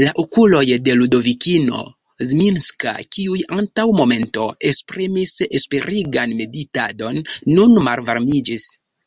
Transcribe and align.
La 0.00 0.10
okuloj 0.22 0.60
de 0.88 0.92
Ludovikino 0.98 1.80
Zminska, 2.32 2.92
kiuj 3.16 3.40
antaŭ 3.56 3.88
momento 4.02 4.46
esprimis 4.70 5.34
esperigan 5.60 6.36
meditadon, 6.44 7.20
nun 7.58 7.76
malvarmiĝis. 7.90 8.70